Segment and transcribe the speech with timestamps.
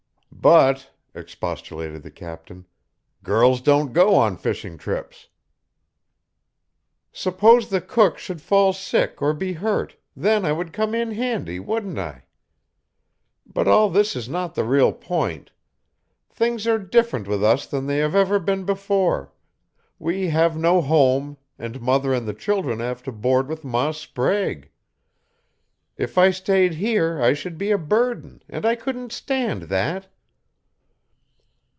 [0.33, 2.65] "But," expostulated the captain,
[3.21, 5.29] "girls don't go on fishing trips."
[7.11, 11.59] "Suppose the cook should fall sick or be hurt, then I would come in handy,
[11.59, 12.23] wouldn't I?
[13.45, 15.51] But all this is not the real point.
[16.31, 19.31] Things are different with us than they have ever been before;
[19.99, 24.71] we have no home, and mother and the children have to board with Ma Sprague.
[25.97, 30.07] If I stayed here I should be a burden, and I couldn't stand that."